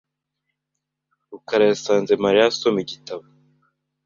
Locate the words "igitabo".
2.85-3.23